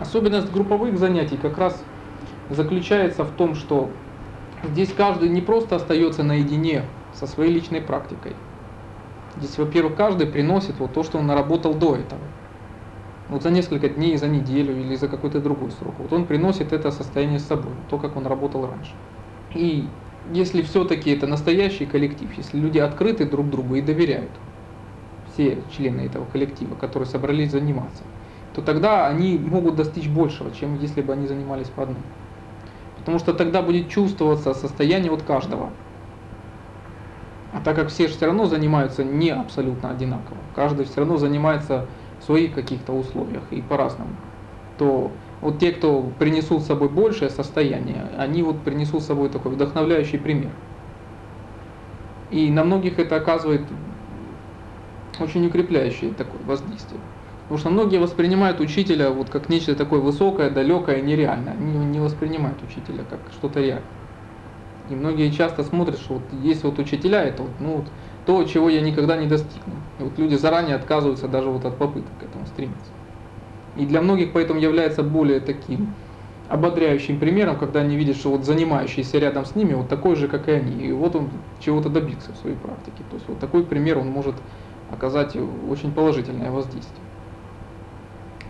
[0.00, 1.84] Особенность групповых занятий как раз
[2.48, 3.90] заключается в том, что
[4.64, 8.34] здесь каждый не просто остается наедине со своей личной практикой.
[9.36, 12.20] Здесь, во-первых, каждый приносит вот то, что он наработал до этого.
[13.28, 15.94] Вот за несколько дней, за неделю или за какой-то другой срок.
[15.98, 18.92] Вот он приносит это состояние с собой, то, как он работал раньше.
[19.54, 19.86] И
[20.32, 24.30] если все-таки это настоящий коллектив, если люди открыты друг другу и доверяют,
[25.32, 28.02] все члены этого коллектива, которые собрались заниматься,
[28.60, 32.02] то тогда они могут достичь большего, чем если бы они занимались по одному.
[32.98, 35.70] Потому что тогда будет чувствоваться состояние от каждого.
[37.52, 41.86] А так как все все равно занимаются не абсолютно одинаково, каждый все равно занимается
[42.20, 44.10] в своих каких-то условиях и по-разному,
[44.78, 49.52] то вот те, кто принесут с собой большее состояние, они вот принесут с собой такой
[49.52, 50.50] вдохновляющий пример.
[52.30, 53.62] И на многих это оказывает
[55.18, 57.00] очень укрепляющее такое воздействие.
[57.50, 61.54] Потому что многие воспринимают учителя вот как нечто такое высокое, далекое, нереальное.
[61.54, 63.82] Они не воспринимают учителя как что-то реальное.
[64.88, 67.86] И многие часто смотрят, что вот есть вот учителя, это вот, ну, вот
[68.24, 69.74] то, чего я никогда не достигну.
[69.98, 72.92] И вот люди заранее отказываются даже вот от попыток к этому стремиться.
[73.74, 75.96] И для многих поэтому является более таким
[76.48, 80.48] ободряющим примером, когда они видят, что вот занимающийся рядом с ними вот такой же, как
[80.48, 80.86] и они.
[80.86, 83.02] И вот он чего-то добился в своей практике.
[83.10, 84.36] То есть вот такой пример он может
[84.86, 87.09] оказать очень положительное воздействие.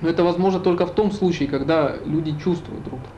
[0.00, 3.14] Но это возможно только в том случае, когда люди чувствуют друг друга.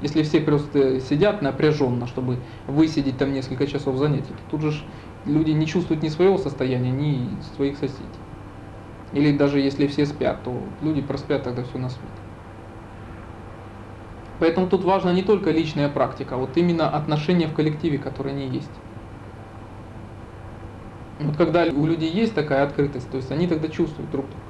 [0.00, 4.82] Если все просто сидят напряженно, чтобы высидеть там несколько часов занятий, то тут же
[5.26, 8.08] люди не чувствуют ни своего состояния, ни своих соседей.
[9.12, 12.08] Или даже если все спят, то люди проспят тогда все на свете.
[14.40, 18.48] Поэтому тут важна не только личная практика, а вот именно отношения в коллективе, которые они
[18.48, 18.72] есть.
[21.20, 24.41] Вот когда у людей есть такая открытость, то есть они тогда чувствуют друг друга.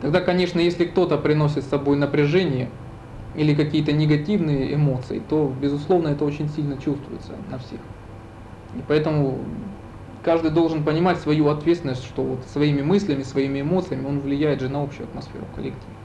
[0.00, 2.70] Тогда, конечно, если кто-то приносит с собой напряжение,
[3.34, 7.80] или какие-то негативные эмоции, то, безусловно, это очень сильно чувствуется на всех.
[8.72, 9.44] И поэтому
[10.22, 14.82] каждый должен понимать свою ответственность, что вот своими мыслями, своими эмоциями он влияет же на
[14.82, 15.96] общую атмосферу в коллективе.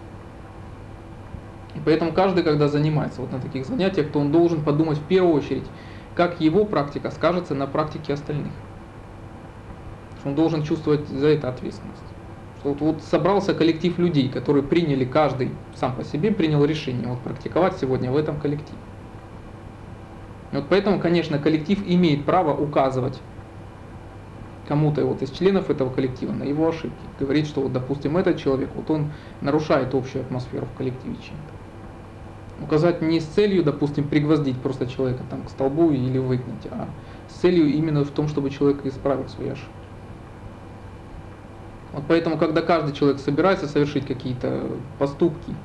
[1.73, 5.33] И поэтому каждый, когда занимается вот на таких занятиях, то он должен подумать в первую
[5.33, 5.65] очередь,
[6.13, 8.53] как его практика скажется на практике остальных.
[10.23, 12.14] Он должен чувствовать за это ответственность.
[12.65, 17.77] Вот, вот собрался коллектив людей, которые приняли, каждый сам по себе принял решение вот, практиковать
[17.77, 18.79] сегодня в этом коллективе.
[20.51, 23.21] Вот поэтому, конечно, коллектив имеет право указывать
[24.67, 26.95] кому-то вот из членов этого коллектива на его ошибки.
[27.19, 29.11] Говорить, что вот, допустим, этот человек, вот он
[29.41, 32.63] нарушает общую атмосферу в коллективе чем-то.
[32.65, 36.87] Указать не с целью, допустим, пригвоздить просто человека там к столбу или выгнать, а
[37.27, 39.84] с целью именно в том, чтобы человек исправил свои ошибки.
[41.95, 45.55] Вот поэтому, когда каждый человек собирается совершить какие-то поступки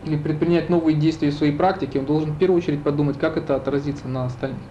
[0.00, 3.56] или предпринять новые действия в своей практике, он должен в первую очередь подумать, как это
[3.56, 4.70] отразится на остальных.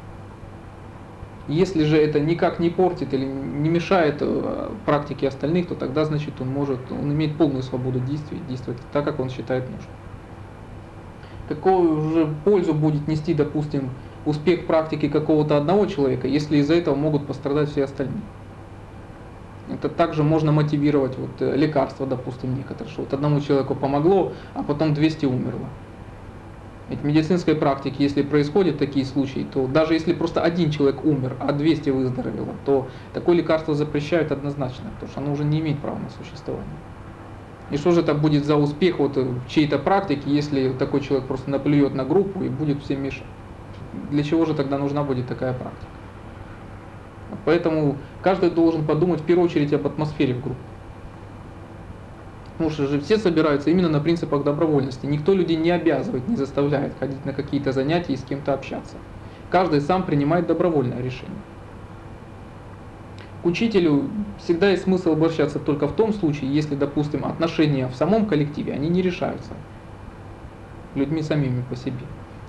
[1.47, 6.39] Если же это никак не портит или не мешает э, практике остальных, то тогда, значит,
[6.39, 9.97] он может, он имеет полную свободу действий, действовать так, как он считает нужным.
[11.45, 17.27] Какую же пользу будет нести, допустим, успех практики какого-то одного человека, если из-за этого могут
[17.27, 18.31] пострадать все остальные?
[19.67, 24.63] Это также можно мотивировать вот, э, лекарства, допустим, некоторые, что вот одному человеку помогло, а
[24.63, 25.69] потом 200 умерло.
[26.87, 31.35] Ведь в медицинской практике, если происходят такие случаи, то даже если просто один человек умер,
[31.41, 35.99] а 200 выздоровело, то такое лекарство запрещают однозначно, потому что оно уже не имеет права
[35.99, 36.79] на существование.
[37.69, 41.49] И что же это будет за успех вот в чьей-то практике, если такой человек просто
[41.49, 43.27] наплюет на группу и будет всем мешать?
[43.91, 45.96] Для чего же тогда нужна будет такая практика?
[47.45, 50.59] Поэтому каждый должен подумать в первую очередь об атмосфере в группе.
[52.53, 55.05] Потому что же все собираются именно на принципах добровольности.
[55.05, 58.97] Никто людей не обязывает, не заставляет ходить на какие-то занятия и с кем-то общаться.
[59.49, 61.37] Каждый сам принимает добровольное решение.
[63.43, 64.09] К учителю
[64.39, 68.89] всегда есть смысл обращаться только в том случае, если, допустим, отношения в самом коллективе, они
[68.89, 69.53] не решаются
[70.95, 72.07] людьми самими по себе.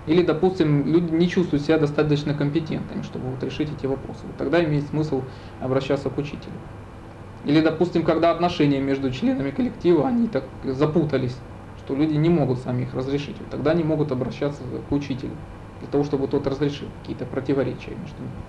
[0.09, 4.27] Или, допустим, люди не чувствуют себя достаточно компетентными, чтобы вот решить эти вопросы.
[4.27, 5.29] Вот тогда имеет смысл
[5.61, 6.55] обращаться к учителю.
[7.45, 11.45] Или, допустим, когда отношения между членами коллектива, они так запутались,
[11.77, 13.39] что люди не могут сами их разрешить.
[13.41, 15.37] Вот тогда они могут обращаться к учителю,
[15.79, 18.47] для того, чтобы тот разрешил какие-то противоречия между ними.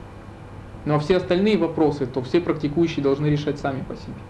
[0.86, 4.22] Ну а все остальные вопросы, то все практикующие должны решать сами по себе.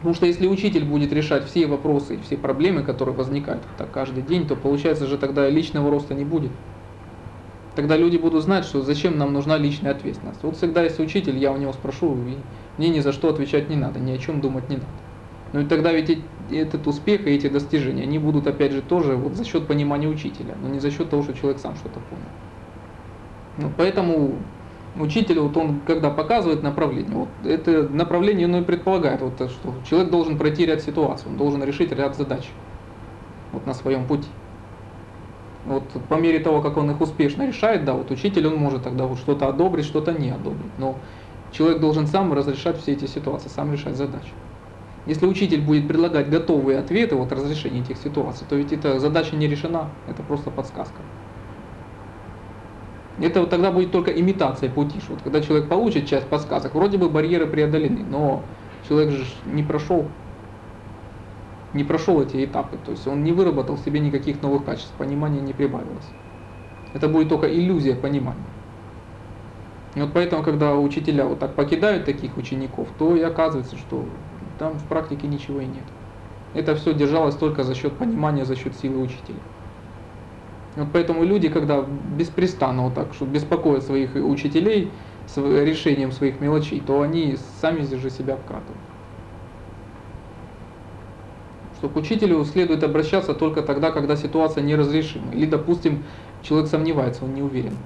[0.00, 4.22] Потому что если учитель будет решать все вопросы и все проблемы, которые возникают так каждый
[4.22, 6.52] день, то получается же тогда личного роста не будет.
[7.76, 10.42] Тогда люди будут знать, что зачем нам нужна личная ответственность.
[10.42, 12.36] Вот всегда если учитель, я у него спрошу, и
[12.78, 14.88] мне ни за что отвечать не надо, ни о чем думать не надо.
[15.52, 16.18] Ну и тогда ведь
[16.50, 20.56] этот успех и эти достижения, они будут опять же тоже вот за счет понимания учителя,
[20.62, 22.22] но не за счет того, что человек сам что-то понял.
[23.58, 24.36] Ну, поэтому
[24.96, 30.10] учитель, вот он когда показывает направление, вот это направление оно и предполагает, вот, что человек
[30.10, 32.50] должен пройти ряд ситуаций, он должен решить ряд задач
[33.52, 34.28] вот на своем пути.
[35.66, 39.06] Вот по мере того, как он их успешно решает, да, вот учитель, он может тогда
[39.06, 40.72] вот что-то одобрить, что-то не одобрить.
[40.78, 40.96] Но
[41.52, 44.32] человек должен сам разрешать все эти ситуации, сам решать задачи.
[45.06, 49.48] Если учитель будет предлагать готовые ответы, вот разрешение этих ситуаций, то ведь эта задача не
[49.48, 51.02] решена, это просто подсказка.
[53.20, 55.00] Это вот тогда будет только имитация пути.
[55.08, 58.42] Вот когда человек получит часть подсказок, вроде бы барьеры преодолены, но
[58.88, 60.06] человек же не прошел
[61.72, 65.40] не прошел эти этапы, то есть он не выработал в себе никаких новых качеств, понимания
[65.40, 66.06] не прибавилось.
[66.92, 68.44] Это будет только иллюзия понимания.
[69.94, 74.04] И вот поэтому, когда учителя вот так покидают таких учеников, то и оказывается, что
[74.58, 75.84] там в практике ничего и нет.
[76.52, 79.42] Это все держалось только за счет понимания, за счет силы учителя.
[80.76, 84.94] Вот поэтому люди, когда беспрестанно вот так, что беспокоят своих учителей
[85.26, 88.80] с решением своих мелочей, то они сами же себя вкратывают
[91.80, 95.32] что к учителю следует обращаться только тогда, когда ситуация неразрешима.
[95.32, 96.04] Или, допустим,
[96.42, 97.78] человек сомневается, он не уверен.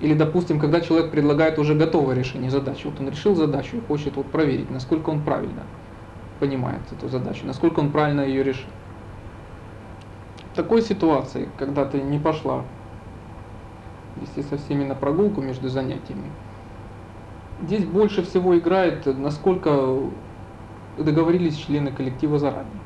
[0.00, 2.88] Или, допустим, когда человек предлагает уже готовое решение задачи.
[2.88, 5.68] Вот он решил задачу и хочет вот проверить, насколько он правильно
[6.40, 8.72] понимает эту задачу, насколько он правильно ее решил.
[10.54, 12.66] Такой ситуации, когда ты не пошла
[14.16, 16.30] вести со всеми на прогулку между занятиями,
[17.58, 20.10] здесь больше всего играет, насколько
[20.98, 22.82] договорились члены коллектива заранее.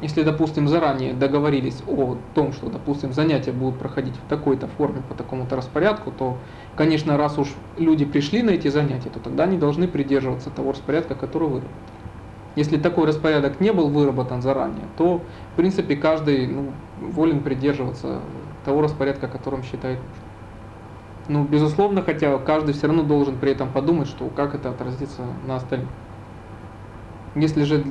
[0.00, 5.16] Если, допустим, заранее договорились о том, что, допустим, занятия будут проходить в такой-то форме, по
[5.16, 6.44] такому-то распорядку, то,
[6.76, 11.16] конечно, раз уж люди пришли на эти занятия, то тогда они должны придерживаться того распорядка,
[11.16, 11.97] который выработан.
[12.56, 18.20] Если такой распорядок не был выработан заранее, то, в принципе, каждый ну, волен придерживаться
[18.64, 20.28] того распорядка, которым считает нужным.
[21.28, 25.56] Ну, безусловно, хотя каждый все равно должен при этом подумать, что как это отразится на
[25.56, 25.90] остальных.
[27.34, 27.84] Если же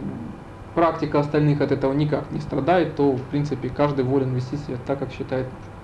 [0.74, 5.00] практика остальных от этого никак не страдает, то в принципе каждый волен вести себя так,
[5.00, 5.77] как считает нужным.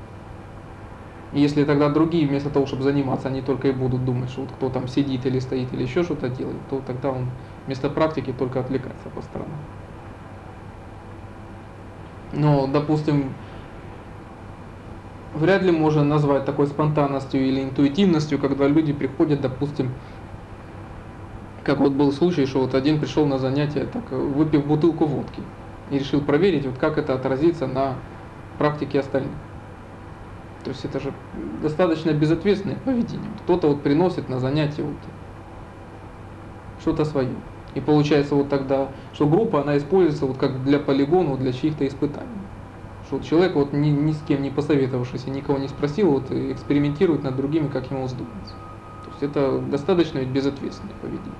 [1.34, 4.52] И если тогда другие вместо того, чтобы заниматься, они только и будут думать, что вот
[4.52, 7.28] кто там сидит или стоит или еще что-то делает, то тогда он
[7.66, 9.58] вместо практики только отвлекается по сторонам.
[12.34, 13.34] Но, допустим,
[15.34, 19.90] вряд ли можно назвать такой спонтанностью или интуитивностью, когда люди приходят, допустим,
[21.64, 25.42] как вот был случай, что вот один пришел на занятие, так, выпив бутылку водки,
[25.90, 27.96] и решил проверить, вот как это отразится на
[28.60, 29.32] практике остальных.
[30.64, 31.14] То есть это же
[31.62, 33.30] достаточно безответственное поведение.
[33.44, 34.98] Кто-то вот приносит на занятие вот
[36.80, 37.36] что-то свое.
[37.76, 42.30] И получается вот тогда, что группа, она используется вот как для полигона, для чьих-то испытаний.
[43.08, 47.24] Что вот человек вот ни, ни с кем не посоветовавшись никого не спросил, вот экспериментирует
[47.24, 48.56] над другими, как ему вздумается.
[49.04, 51.34] То есть это достаточно ведь безответственное поведение.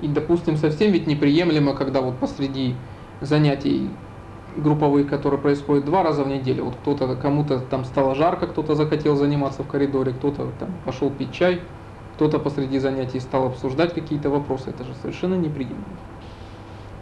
[0.00, 2.74] И, допустим, совсем ведь неприемлемо, когда вот посреди
[3.20, 3.90] занятий
[4.56, 9.16] групповых, которые происходят два раза в неделю, вот кто-то, кому-то там стало жарко, кто-то захотел
[9.16, 11.60] заниматься в коридоре, кто-то там пошел пить чай,
[12.16, 15.84] кто-то посреди занятий стал обсуждать какие-то вопросы, это же совершенно неприемлемо.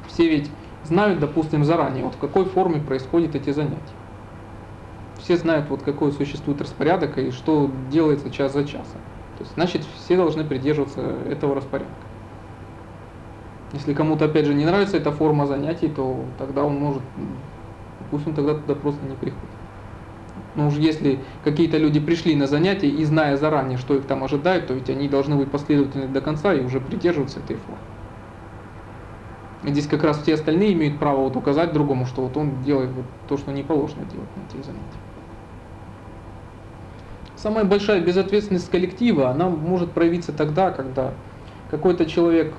[0.07, 0.51] Все ведь
[0.85, 3.79] знают, допустим, заранее, вот в какой форме происходят эти занятия.
[5.19, 9.01] Все знают, вот какой существует распорядок и что делается час за часом.
[9.37, 12.08] То есть, значит, все должны придерживаться этого распорядка.
[13.73, 17.03] Если кому-то, опять же, не нравится эта форма занятий, то тогда он может,
[18.11, 19.49] пусть он тогда туда просто не приходит.
[20.55, 24.67] Но уж если какие-то люди пришли на занятия и зная заранее, что их там ожидает,
[24.67, 27.79] то ведь они должны быть последовательны до конца и уже придерживаться этой формы.
[29.65, 32.91] И здесь как раз все остальные имеют право вот указать другому, что вот он делает
[32.91, 35.03] вот то, что не положено делать на этих занятиях.
[37.37, 41.13] Самая большая безответственность коллектива, она может проявиться тогда, когда
[41.71, 42.55] какой-то человек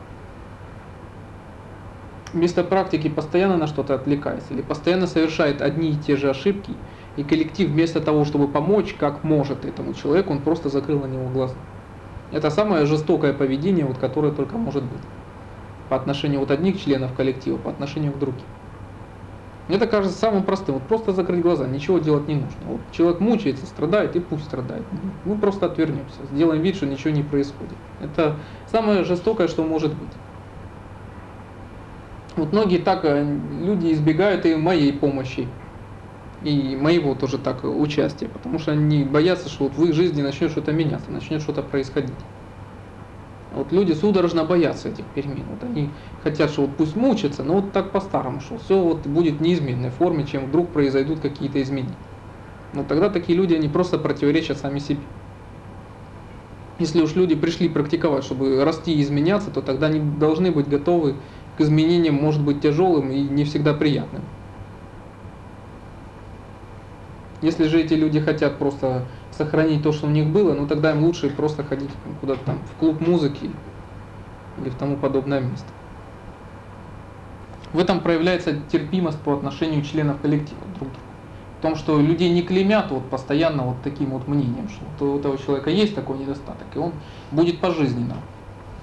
[2.34, 6.74] вместо практики постоянно на что-то отвлекается или постоянно совершает одни и те же ошибки,
[7.16, 11.30] и коллектив вместо того, чтобы помочь, как может этому человеку, он просто закрыл на него
[11.30, 11.56] глаза.
[12.32, 15.02] Это самое жестокое поведение, вот, которое только может быть
[15.90, 18.46] по отношению вот одних членов коллектива, по отношению к другим.
[19.68, 20.76] Это кажется самым простым.
[20.76, 22.66] Вот просто закрыть глаза, ничего делать не нужно.
[22.66, 24.88] Вот человек мучается, страдает, и пусть страдает.
[25.26, 27.78] Мы просто отвернемся, сделаем вид, что ничего не происходит.
[28.00, 30.14] Это самое жестокое, что может быть.
[32.40, 35.62] Вот многие так, э, люди избегают и моей помощи,
[36.42, 40.52] и моего тоже так участия, потому что они боятся, что вот в их жизни начнет
[40.52, 42.26] что-то меняться, начнет что-то происходить.
[43.52, 45.48] Вот люди судорожно боятся этих перемен.
[45.50, 49.38] Вот они хотят, что вот пусть мучатся, но вот так по-старому, что все вот будет
[49.38, 51.98] в неизменной форме, чем вдруг произойдут какие-то изменения.
[52.72, 55.08] Но тогда такие люди, они просто противоречат сами себе.
[56.80, 61.24] Если уж люди пришли практиковать, чтобы расти и изменяться, то тогда они должны быть готовы
[61.60, 64.22] к изменениям, может быть тяжелым и не всегда приятным.
[67.42, 71.04] Если же эти люди хотят просто сохранить то, что у них было, ну тогда им
[71.04, 71.90] лучше просто ходить
[72.22, 73.50] куда-то там в клуб музыки
[74.62, 75.68] или в тому подобное место.
[77.74, 80.96] В этом проявляется терпимость по отношению членов коллектива друг к другу.
[81.60, 85.38] В том, что людей не клеймят вот постоянно вот таким вот мнением, что у этого
[85.38, 86.94] человека есть такой недостаток, и он
[87.32, 88.16] будет пожизненно.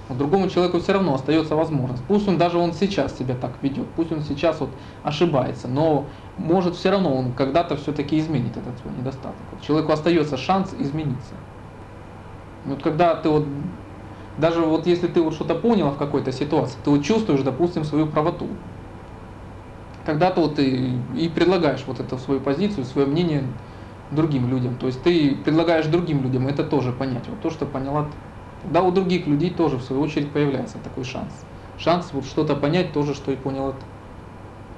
[0.09, 2.03] Но другому человеку все равно остается возможность.
[2.07, 4.69] Пусть он даже он сейчас себя так ведет, пусть он сейчас вот
[5.03, 6.05] ошибается, но
[6.37, 9.35] может все равно он когда-то все-таки изменит этот свой недостаток.
[9.51, 11.35] Вот человеку остается шанс измениться.
[12.65, 13.45] Вот когда ты вот,
[14.37, 18.07] даже вот если ты вот что-то понял в какой-то ситуации, ты вот чувствуешь, допустим, свою
[18.07, 18.47] правоту,
[20.05, 23.43] тогда-то вот ты и предлагаешь вот эту свою позицию, свое мнение
[24.11, 24.77] другим людям.
[24.77, 28.26] То есть ты предлагаешь другим людям это тоже понять, вот то, что поняла ты.
[28.63, 31.45] Да, у других людей тоже в свою очередь появляется такой шанс.
[31.77, 33.85] Шанс вот что-то понять тоже, что и понял это.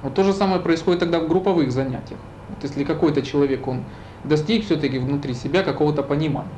[0.01, 2.19] Вот то же самое происходит тогда в групповых занятиях.
[2.50, 3.83] Вот если какой-то человек, он
[4.24, 6.50] достиг все-таки внутри себя какого-то понимания.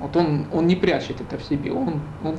[0.00, 2.36] Вот он, он не прячет это в себе, он, он,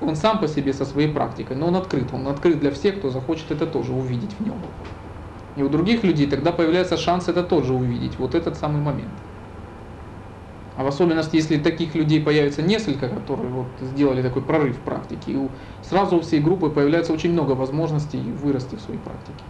[0.00, 3.10] он сам по себе со своей практикой, но он открыт, он открыт для всех, кто
[3.10, 4.56] захочет это тоже увидеть в нем.
[5.56, 9.12] И у других людей тогда появляется шанс это тоже увидеть, вот этот самый момент.
[10.74, 15.32] А в особенности, если таких людей появится несколько, которые вот сделали такой прорыв в практике,
[15.32, 15.38] и
[15.82, 19.44] сразу у всей группы появляется очень много возможностей вырасти в своей практике.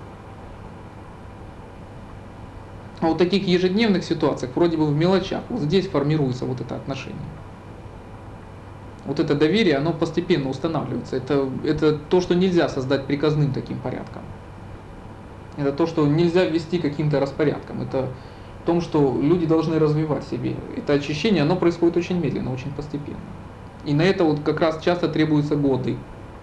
[3.00, 7.31] А вот таких ежедневных ситуациях, вроде бы в мелочах, вот здесь формируется вот это отношение.
[9.05, 11.17] Вот это доверие, оно постепенно устанавливается.
[11.17, 14.23] Это, это то, что нельзя создать приказным таким порядком.
[15.57, 17.81] Это то, что нельзя ввести каким-то распорядком.
[17.81, 18.15] Это
[18.62, 20.57] в том, что люди должны развивать себе.
[20.76, 23.19] Это очищение, оно происходит очень медленно, очень постепенно.
[23.85, 25.97] И на это вот как раз часто требуются годы,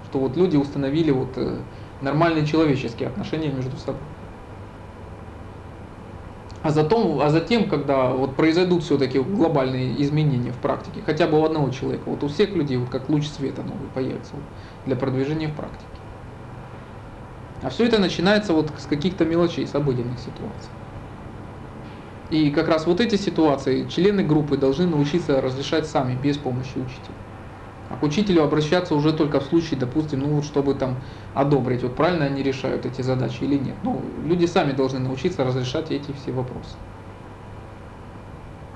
[0.09, 1.59] что вот люди установили вот э,
[2.01, 4.01] нормальные человеческие отношения между собой.
[6.63, 11.45] А затем, а затем, когда вот произойдут все-таки глобальные изменения в практике, хотя бы у
[11.45, 14.45] одного человека, вот у всех людей вот как луч света новый появится вот,
[14.85, 16.01] для продвижения в практике.
[17.61, 20.73] А все это начинается вот с каких-то мелочей, с обыденных ситуаций.
[22.29, 27.17] И как раз вот эти ситуации члены группы должны научиться разрешать сами, без помощи учителя.
[27.89, 31.03] А к учителю обращаться уже только в случае, допустим, ну вот чтобы там
[31.33, 33.79] одобрить, вот правильно они решают эти задачи или нет.
[33.83, 36.77] Ну, люди сами должны научиться разрешать эти все вопросы.